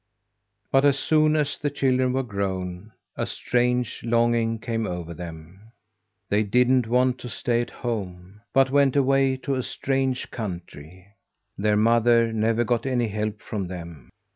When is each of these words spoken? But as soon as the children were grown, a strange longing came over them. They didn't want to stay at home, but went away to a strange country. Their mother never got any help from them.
But 0.71 0.83
as 0.83 0.97
soon 0.97 1.35
as 1.35 1.59
the 1.59 1.69
children 1.69 2.13
were 2.13 2.23
grown, 2.23 2.91
a 3.15 3.27
strange 3.27 4.03
longing 4.03 4.57
came 4.57 4.87
over 4.87 5.13
them. 5.13 5.71
They 6.27 6.41
didn't 6.41 6.87
want 6.87 7.19
to 7.19 7.29
stay 7.29 7.61
at 7.61 7.69
home, 7.69 8.41
but 8.51 8.71
went 8.71 8.95
away 8.95 9.37
to 9.43 9.53
a 9.53 9.61
strange 9.61 10.31
country. 10.31 11.05
Their 11.55 11.77
mother 11.77 12.33
never 12.33 12.63
got 12.63 12.87
any 12.87 13.09
help 13.09 13.43
from 13.43 13.67
them. 13.67 14.09